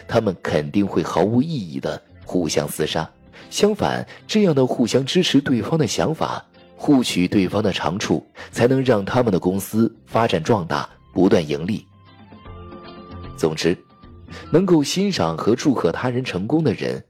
[0.07, 2.01] 他们肯定会毫无意义的。
[2.25, 3.09] 互相厮杀，
[3.49, 11.83] 相反，这样的互相支持对方的想法，互取对方的长处，才能让他们的公司发展壮大，不断盈利。
[13.35, 13.75] 总之，
[14.51, 17.03] 能够欣赏和祝贺他人成功的人，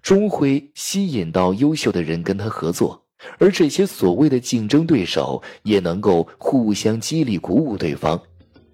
[0.00, 3.04] 终会吸引到优秀的人跟他合作，
[3.38, 8.18] 而这些所谓的竞争对手，也能够互相激励鼓舞对方，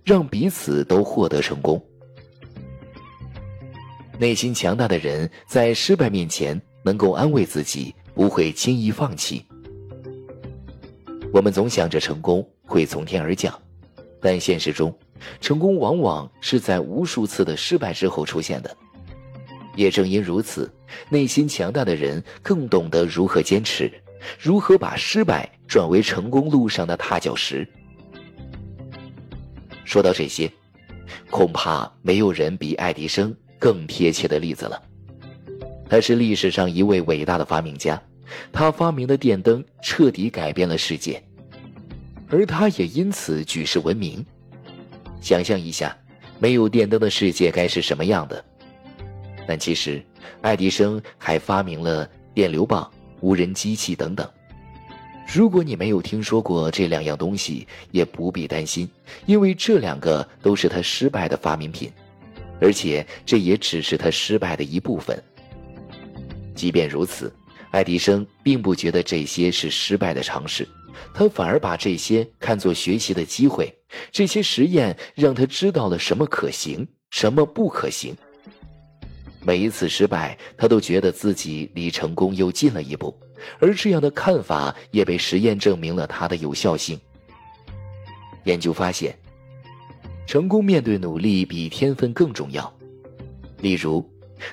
[0.04, 1.84] 让彼此都获得成功。
[4.18, 9.44] 内心强大的人，在失败面前能够安慰自己，不会轻易放弃。
[11.32, 13.52] 我们总想着成功会从天而降，
[14.20, 14.96] 但现实中，
[15.40, 18.76] 成功往往是在无数次的失败之后出现的。
[19.74, 20.72] 也正因如此，
[21.08, 23.90] 内心强大的人更懂得如何坚持，
[24.38, 27.68] 如何把失败转为成功路上的踏脚石。
[29.84, 30.48] 说到这些，
[31.30, 33.34] 恐怕没有人比爱迪生。
[33.64, 34.78] 更贴切的例子了，
[35.88, 37.98] 他是历史上一位伟大的发明家，
[38.52, 41.24] 他发明的电灯彻底改变了世界，
[42.28, 44.22] 而他也因此举世闻名。
[45.22, 45.96] 想象一下，
[46.38, 48.44] 没有电灯的世界该是什么样的？
[49.48, 50.04] 但其实，
[50.42, 52.86] 爱迪生还发明了电流棒、
[53.22, 54.28] 无人机器等等。
[55.26, 58.86] 如果你没有听说过这两样东西，也不必担心，
[59.24, 61.90] 因为这两个都是他失败的发明品，
[62.60, 65.22] 而且这也只是他失败的一部分。
[66.54, 67.32] 即便如此，
[67.70, 70.66] 爱迪生并不觉得这些是失败的尝试，
[71.12, 73.74] 他反而把这些看作学习的机会。
[74.10, 78.16] 这些实验让他知道了什么可行，什么不可行。
[79.40, 83.14] 每一次失败，他都觉得自己离成功又近了一步，
[83.60, 86.98] 而这样的看法也被实验证明了它的有效性。
[88.44, 89.16] 研究发现，
[90.26, 92.72] 成功面对努力比天分更重要。
[93.60, 94.04] 例如，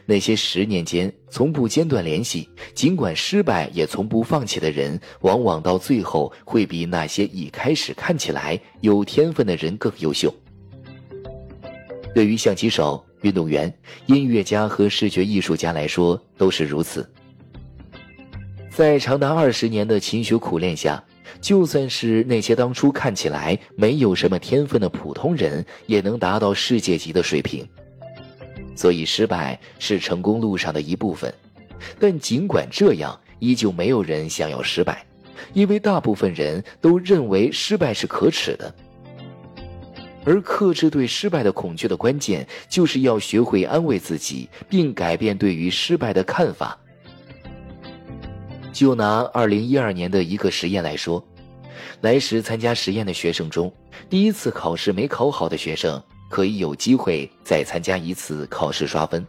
[0.05, 10.33] 那些十年间从不间断联系，尽管失败也从不放弃的人，往往到最后会比那些一开始看起来有天分的人更优秀。
[12.13, 13.03] 对于象棋手。
[13.21, 13.71] 运动员、
[14.07, 17.07] 音乐家和视觉艺术家来说都是如此。
[18.71, 21.03] 在长达二十年的勤学苦练下，
[21.41, 27.67] 就算是那些当初看起来没有什么天分的普通人，也能达到世界级的水平。
[28.75, 31.33] 所以，失败是成功路上的一部分。
[31.99, 35.03] 但尽管这样，依旧没有人想要失败，
[35.53, 38.73] 因为大部分人都认为失败是可耻的。
[40.23, 46.77] 而克制对失败的恐惧的关键，就是要学会安慰自己，并改变对于失败的看法。
[48.71, 51.23] 就拿二零一二年的一个实验来说，
[52.01, 53.71] 来时参加实验的学生中，
[54.09, 59.25] 第一次考试没考好的学生，可以有机会再参加一次考试刷分。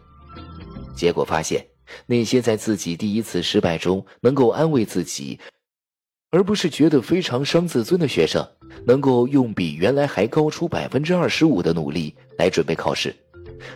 [0.95, 1.65] 结果发现，
[2.05, 5.39] 那些在自己第一次失败中能够安慰自己。
[6.31, 8.43] 而不是觉得非常伤自尊的学生，
[8.87, 13.15] 能够用比原来还高出百分之二十五的努力来准备考试，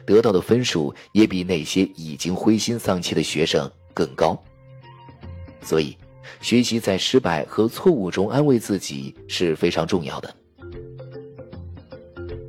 [0.08, 4.36] 得到的分数也比那些已经灰心丧气的学生更高。
[5.62, 5.96] 所以，
[6.42, 10.36] 学习在失败和错误中安慰自己是非常重要的。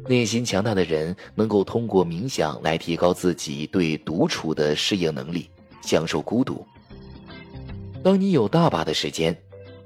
[0.07, 5.51] 内心强大的人能够通过冥想来提高自己对独处的适应能力，
[5.83, 6.67] 享受孤独。
[8.03, 9.37] 当你有大把的时间。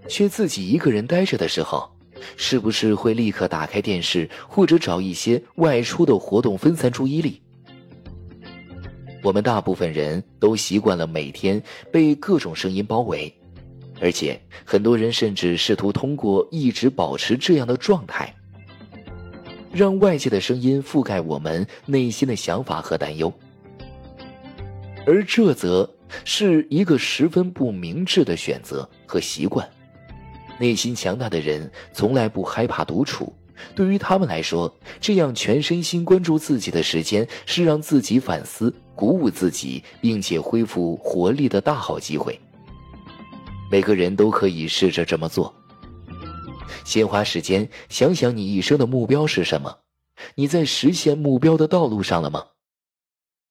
[0.08, 1.88] 却自己一个人待着的时候，
[2.36, 7.40] 是不是会立刻打开电视，或者找一些外出的活动分散注意力？
[9.22, 13.32] 我们大部分人都习惯了每天被各种声音包围，
[14.02, 18.34] 而且很多人甚至试图通过一直保持这样的状态，
[19.72, 23.32] 让外界的声音覆盖我们内心的想法和担忧，
[25.06, 25.88] 而这则
[26.24, 29.66] 是一个十分不明智的选择和习惯。
[30.58, 33.32] 内心强大的人从来不害怕独处，
[33.72, 42.36] 对于他们来说，这样全身心关注自己的时间是让自己反思、鼓舞自己，并且恢复活力的大好机会。
[43.72, 45.54] 每个人都可以试着这么做。
[46.84, 49.78] 先花时间想想你一生的目标是什么，
[50.34, 52.44] 你在实现目标的道路上了吗？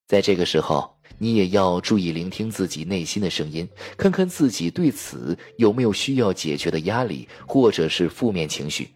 [0.07, 0.95] 在这个时候。
[1.17, 8.89] 你也要注意聆听自己内心的声音，看看自己对此有没有需要解决的压力或者是负面情绪。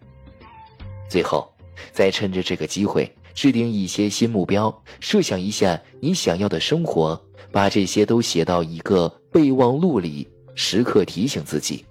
[1.08, 1.48] 最后，
[1.92, 11.86] 再趁着这个机会制定一些新目标，设想一下你想要的生活，把这些都写到一个备忘录里，时刻提醒自己。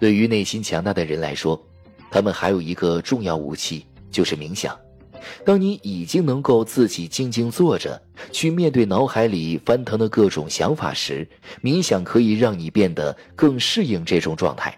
[0.00, 1.62] 对于内心强大的人来说，
[2.10, 4.76] 他们还有一个重要武器，就是冥想。
[5.44, 8.00] 当你已经能够自己静静坐着，
[8.32, 11.28] 去面对脑海里翻腾的各种想法时，
[11.62, 14.76] 冥想可以让你变得更适应这种状态。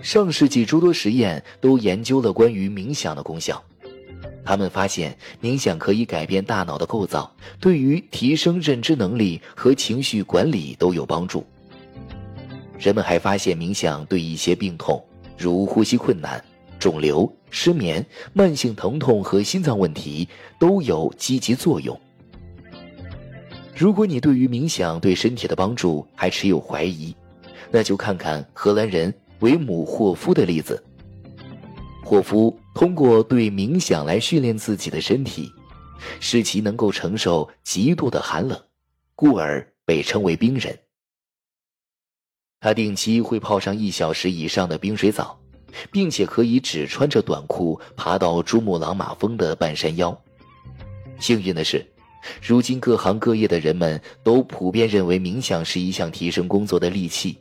[0.00, 3.62] 上世纪诸多实验都研究了关于冥想的功效，
[4.46, 7.30] 他们发现冥想可以改变大脑的构造，
[7.60, 11.44] 对于提升认知能力和情绪管理都有帮助。
[12.78, 15.04] 人们还发现冥想对一些病痛，
[15.36, 16.42] 如呼吸困难。
[16.78, 18.04] 肿瘤、失眠、
[18.34, 20.28] 慢性疼痛和心脏问题
[20.60, 21.98] 都有积极作用。
[23.74, 27.16] 如果你对于冥想对身体的帮助还持有怀疑，
[27.70, 30.80] 那就看看荷兰人维姆霍夫的例子。
[32.06, 35.52] 霍夫通过对冥想来训练自己的身体，
[36.20, 38.56] 使其能够承受极度的寒冷，
[39.16, 40.78] 故而被称为冰人。
[42.60, 45.36] 他定期会泡上一小时以上的冰水澡。
[45.90, 50.16] 并且可以只穿着短裤爬到珠穆朗玛峰的半山腰。
[51.18, 51.84] 幸运的是，
[52.40, 57.36] 如今各行各业的人们都普遍认为冥想是一项提升工作的利器，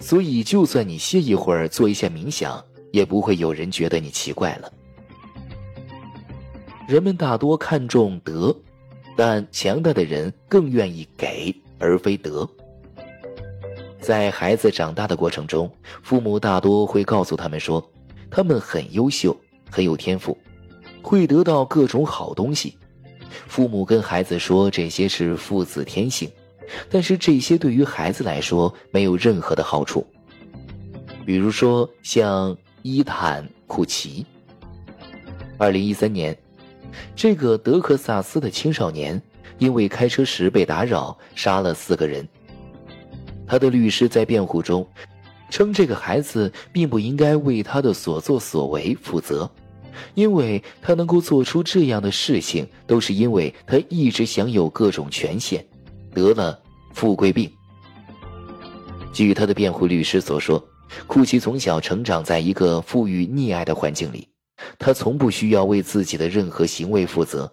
[0.00, 2.62] 所以就算你歇一会儿做一下冥想，
[2.92, 4.72] 也不会有人觉得你奇怪了。
[6.86, 8.54] 人们大多看重德，
[9.16, 12.48] 但强大的人更愿意给而非得。
[14.00, 15.70] 在孩子长大的过程中，
[16.02, 17.84] 父母大多会告诉他们说，
[18.30, 19.36] 他们很优秀，
[19.70, 20.38] 很有天赋，
[21.02, 22.78] 会得到各种好东西。
[23.46, 26.30] 父母跟孩子说这些是父子天性，
[26.88, 30.06] 但是这些对于孩子来说没有任何的好处。
[31.26, 32.56] 比如说像
[32.90, 34.24] 伊坦·库奇。
[35.58, 36.34] 二零一三年，
[37.14, 39.20] 这个德克萨斯的青少年
[39.58, 42.26] 因为开车时被打扰，杀了四个人。
[43.46, 44.88] 他的律师在辩护中
[45.50, 49.50] 称，这个孩子并不应该为他的所作所为负责，
[50.14, 55.62] 因为他能够做出这样的事情，都是因为他一直享有各种权限，
[56.14, 56.58] 得了
[56.94, 57.52] 富贵病。
[59.12, 60.66] 据他的辩护律师所说，
[61.06, 64.28] 库奇从小成长在一个富裕溺爱的环境里。
[64.78, 67.50] 他从不需要为自己的任何行为负责，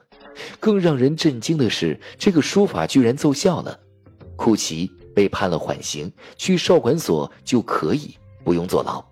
[0.60, 3.80] 更让人震惊的是，这个说法居然奏效了。
[4.36, 9.04] 库奇被判了缓刑，去少管所就可以不用坐牢。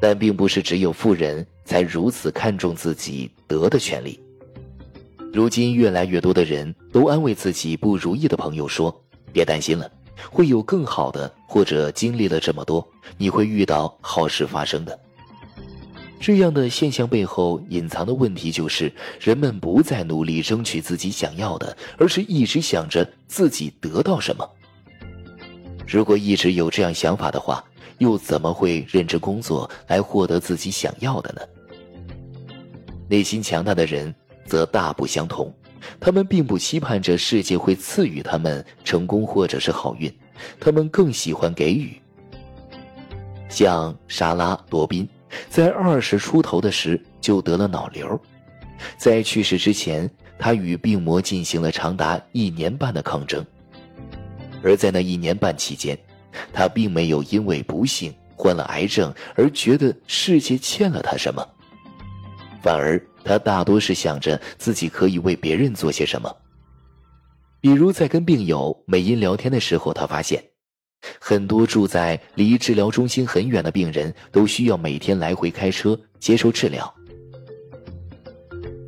[0.00, 4.20] 但并不是只有富人才如此看重自己得的权利。
[5.32, 8.94] 如今，越来越多的人都安慰自己不如意的朋友说
[9.32, 9.90] ：“别担心了，
[10.30, 14.98] 会有更好的。”或者经历了这么多，你会遇到好事发生的。
[16.20, 24.46] 这样的现象背后隐藏的问题就是，人们不再努力争取自己想要的，而是一直想着自己得到什么。
[25.86, 27.64] 如果一直有这样想法的话，
[27.96, 31.40] 又怎么会认真工作来获得自己想要的呢？
[33.08, 34.14] 内心强大的人
[34.44, 35.50] 则大不相同，
[36.00, 40.12] 他们并不期盼着世界会赐予他们成功或者是好运，
[40.58, 42.00] 他们更喜欢给予。
[43.48, 45.08] 像莎拉·罗宾。
[45.50, 48.18] 在二十出头的时就得了脑瘤，
[48.96, 53.44] 在去世之前，他与病魔进行了长达一年半的抗争。
[54.62, 55.98] 而在那一年半期间，
[56.50, 61.46] 他并没有因为不幸患了癌症而觉得世界欠了他什么，
[62.62, 66.34] 反而他大多是想着自己可以为别人做些什么。
[67.60, 70.42] 比如在跟病友美音聊天的时候，他发现。
[71.20, 76.92] 很多住在离治疗中心很远的病人都需要每天来回开车接受治疗。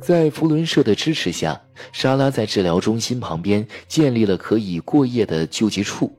[0.01, 1.61] 在福伦社的支持下，
[1.93, 6.11] 莎拉在治疗中心旁边建立了可以过夜的救济处。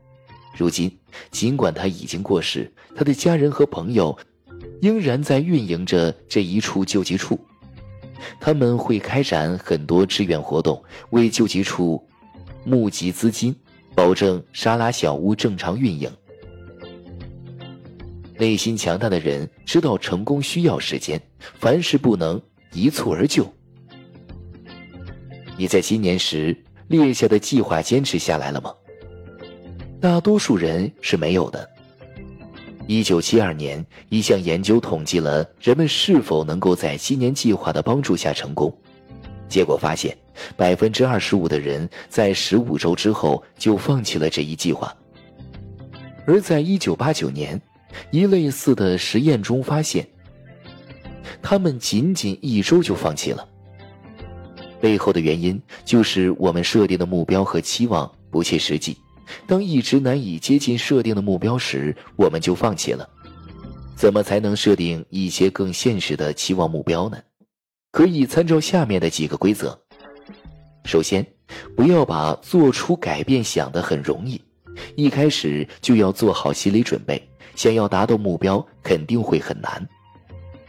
[0.57, 0.97] 如今，
[1.29, 4.17] 尽管他已经过世，他的家人和朋友
[4.83, 7.39] 仍然在运营着这一处救济处。
[8.37, 12.05] 他们会开展很多志愿活动，为救济处
[12.65, 13.55] 募集资金。
[13.95, 16.11] 保证沙拉小屋正常运营。
[18.39, 21.21] 内心强大的人知道成功需要时间，
[21.59, 22.41] 凡事不能
[22.73, 23.47] 一蹴而就。
[25.55, 26.57] 你在新年时
[26.87, 28.73] 列下的计划坚持下来了吗？
[30.01, 31.69] 大多数人是没有的。
[32.85, 38.75] 一九七二年，一项研究统计了人们是否能够在新年计划的帮助下成功。
[39.47, 40.15] 结果发现，
[40.57, 44.93] 百分之二十五的人在十五周之后就放弃了这一计划。
[46.25, 47.59] 而在一九八九年，
[48.11, 50.05] 一类似的实验中发现，
[51.41, 53.47] 他们仅仅一周就放弃了。
[54.81, 58.97] 背后的原因就是我们设定的目标和期望不切实际。
[59.47, 63.07] 当一直难以接近设定的目标时，我们就放弃了。
[63.95, 67.17] 怎么才能设定一些更现实的期望目标呢？
[67.91, 69.79] 可以参照下面的几个规则。
[70.85, 71.25] 首先，
[71.75, 74.41] 不要把做出改变想得很容易，
[74.95, 77.21] 一开始就要做好心理准备。
[77.55, 79.87] 想要达到目标，肯定会很难。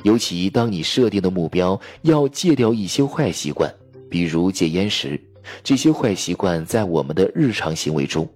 [0.02, 3.74] 尤其当你设定的目标要戒掉一些坏习惯，
[4.11, 5.18] 比如戒烟时，
[5.62, 8.30] 这些坏习惯在我们的日常行为中，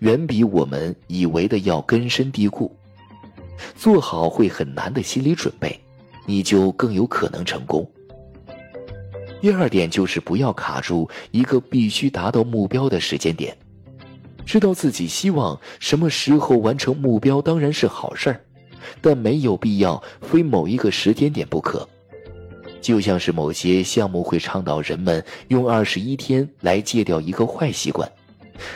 [0.00, 2.74] 远比我们以为的要根深蒂固。
[3.76, 5.78] 做好会很难的心理准备，
[6.26, 7.88] 你就更有可能成功。
[9.40, 13.56] 第二点就是不要卡住一个必须达到目标的时间点，
[14.44, 18.40] 知道自己希望什么时候完成目标当然是好事儿，
[19.00, 21.88] 但没有必要非某一个时间点不可。
[22.80, 28.10] 就像是某些项目会倡导人们用二十一天来戒掉一个坏习惯，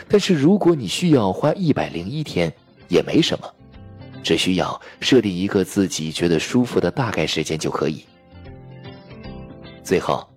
[0.07, 2.51] 但是如果你需要花一百零一天，
[2.87, 3.47] 也没什么，
[4.23, 8.03] 只需要设定一个自己觉得舒服的大概时间就可以。
[9.83, 10.27] 最后。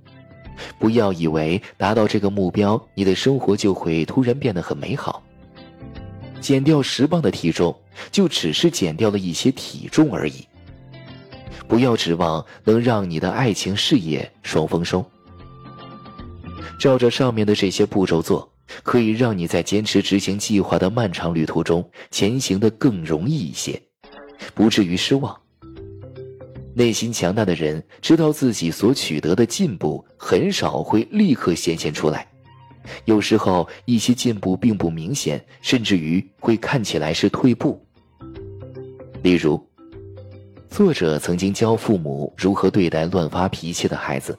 [0.79, 5.23] 不要以为达到这个目标，你的生活就会突然变得很美好。
[6.39, 7.75] 减掉十磅的体重，
[8.11, 10.47] 就只是减掉了一些体重而已。
[11.67, 15.05] 不要指望能让你的爱情事业双丰收。
[16.79, 18.51] 照着上面的这些步骤做，
[18.83, 23.81] 可以让你在坚持执行计划的漫长旅途中前行的更容易一些，
[24.55, 25.37] 不至于失望。
[26.73, 32.27] 内心强大的人知道自己所取得的进步很少会立刻显现出来，
[33.05, 37.85] 有时候一些进步并不明显，甚至于会看起来是退步。
[39.23, 39.61] 例如，
[40.71, 44.39] 作者曾经教父母如何对待乱发脾气的孩子。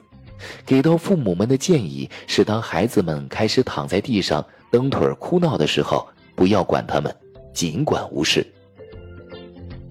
[0.64, 7.14] 给到父母们的建议是：当孩子们开始躺在地上蹬腿哭闹的时候，不要管他们，
[7.52, 8.46] 尽管无视。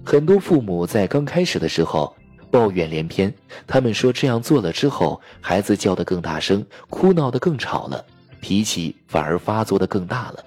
[0.04, 2.14] 很多父母在刚开始的时候
[2.50, 3.32] 抱怨连篇，
[3.66, 8.04] 他们说这样做了之后，孩子叫得更大声，哭闹得更吵了，
[8.40, 10.44] 脾气反而发作的更大了。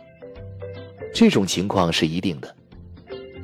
[1.13, 2.53] 这种情况是一定的，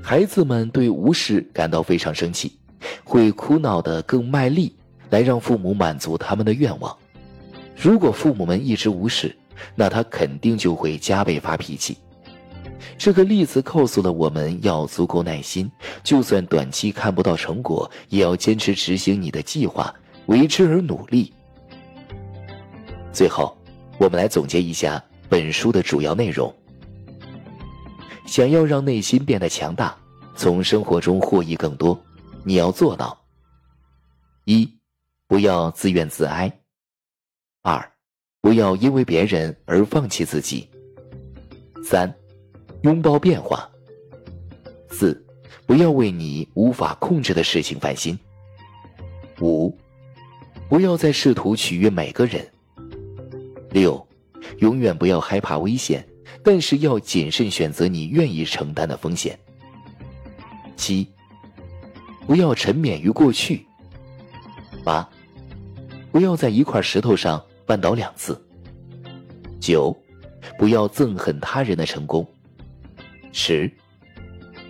[0.03, 2.59] 孩子们对无视感到非常生气，
[3.05, 4.76] 会哭闹得更卖力。
[5.12, 6.97] 来让父母满足他们的愿望。
[7.76, 9.36] 如果父母们一直无视，
[9.76, 11.97] 那他肯定就会加倍发脾气。
[12.97, 15.72] 这个例子告诉了我们要足够耐心，
[16.03, 19.93] 就算短期看不到成果，也要坚持执行你的计划，
[20.28, 21.32] 为之而努力。
[23.12, 23.55] 最后，
[23.99, 26.53] 我们来总结一下本书的主要内容。
[28.26, 29.95] 想要让内心变得强大，
[30.36, 31.99] 从生活中获益更多，
[32.43, 33.18] 你要做到：
[34.45, 34.80] 一。
[35.32, 36.51] 不要自怨自哀。
[37.61, 37.89] 二，
[38.41, 40.69] 不要因为别人而放弃自己。
[41.86, 42.13] 三，
[42.82, 43.71] 拥抱变化。
[44.89, 45.25] 四，
[45.65, 48.19] 不要为你无法控制的事情烦心。
[49.39, 49.73] 五，
[50.67, 52.45] 不要再试图取悦每个人。
[53.69, 54.05] 六，
[54.57, 56.05] 永远不要害怕危险，
[56.43, 59.39] 但是要谨慎选择你愿意承担的风险。
[60.75, 61.07] 七，
[62.27, 63.65] 不要沉湎于过去。
[64.84, 65.09] 八。
[66.12, 68.39] 不要在一块石头上绊倒两次。
[69.59, 69.95] 九，
[70.57, 72.28] 不要憎恨他人的成功。
[73.32, 73.72] 十，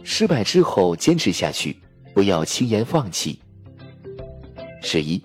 [0.04, 1.76] 失败之后坚持下去，
[2.14, 3.40] 不要轻言放弃。
[4.84, 5.22] 十一，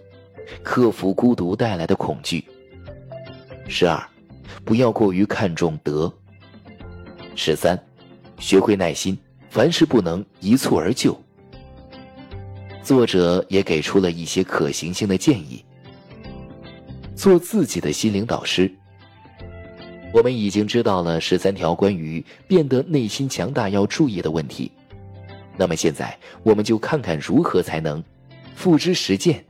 [0.62, 2.45] 克服孤独带来的恐惧。
[3.69, 4.03] 十二，
[4.64, 6.11] 不要过于看重得。
[7.35, 7.79] 十三，
[8.39, 9.19] 学会耐心，
[9.51, 11.19] 凡事不能一蹴而就。
[12.83, 15.62] 作者也给出了一些可行性的建议。
[17.17, 18.71] 做自己的心灵导师。
[20.12, 24.71] 我们已经知道了十三条关于变得内心强大要注意的问题，
[25.57, 28.03] 那么现在我们就看看如何才能
[28.55, 29.45] 付之实践。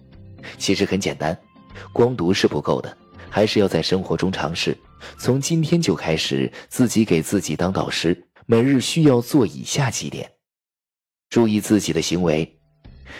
[0.59, 1.37] 其实很简单，
[1.93, 2.97] 光读是不够的，
[3.29, 4.77] 还是要在生活中尝试。
[5.19, 10.31] 从今天就开始，自己给自己当导师，每日需要做以下几点：
[11.29, 12.59] 注意自己的行为，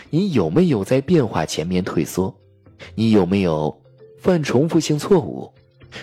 [0.09, 2.33] 你有没有在变化前面退缩？
[2.95, 3.81] 你有没有？
[4.17, 5.51] 犯重复性错误，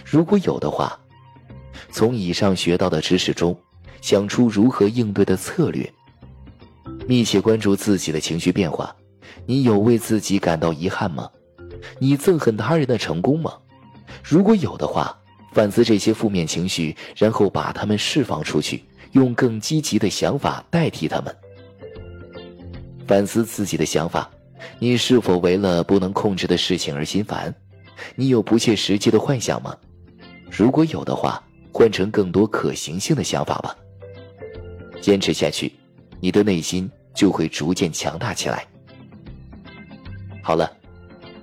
[0.04, 0.98] 如果有的话，
[1.90, 3.56] 从以上学到的知识中，
[4.00, 5.92] 想出如何应对的策略。
[7.06, 8.94] 密切关注自己的情绪变化，
[9.46, 11.28] 你有为自己感到遗憾吗？
[11.98, 13.52] 你憎恨他人的成功吗？
[14.22, 15.16] 如果有的话，
[15.52, 21.34] 反思这些负面情绪，然后把它们释放出去，用更积极的想法代替他们。
[23.06, 24.30] 反思自己的想法，
[24.78, 27.54] 你是否为了不能控制的事情而心烦？
[28.14, 29.76] 你有不切实际的幻想吗？
[30.50, 31.42] 如果有的话，
[31.72, 33.76] 换成更多可行性的想法吧。
[35.00, 35.72] 坚持下去，
[36.20, 38.66] 你的内心就会逐渐强大起来。
[40.42, 40.72] 好了，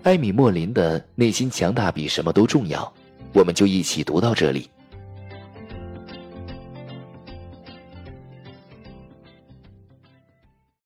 [0.03, 2.91] 艾米·莫林的内心强大比什么都重要，
[3.33, 4.70] 我们就一起读到这里。